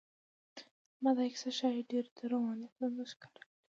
زما 0.95 1.11
دا 1.17 1.23
کیسه 1.33 1.49
ښایي 1.57 1.81
ډېرو 1.91 2.09
ته 2.17 2.23
رواني 2.31 2.67
ستونزه 2.73 3.03
ښکاره 3.11 3.41
شي. 3.47 3.51